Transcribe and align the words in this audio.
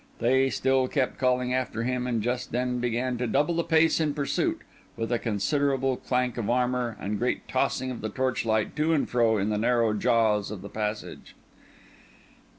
They 0.17 0.49
still 0.49 0.87
kept 0.87 1.19
calling 1.19 1.53
after 1.53 1.83
him, 1.83 2.07
and 2.07 2.23
just 2.23 2.51
then 2.51 2.79
began 2.79 3.19
to 3.19 3.27
double 3.27 3.53
the 3.53 3.63
pace 3.63 3.99
in 3.99 4.15
pursuit, 4.15 4.61
with 4.97 5.11
a 5.11 5.19
considerable 5.19 5.95
clank 5.95 6.37
of 6.39 6.49
armour, 6.49 6.97
and 6.99 7.19
great 7.19 7.47
tossing 7.47 7.91
of 7.91 8.01
the 8.01 8.09
torchlight 8.09 8.75
to 8.77 8.93
and 8.93 9.07
fro 9.07 9.37
in 9.37 9.49
the 9.49 9.59
narrow 9.59 9.93
jaws 9.93 10.49
of 10.49 10.63
the 10.63 10.69
passage. 10.69 11.35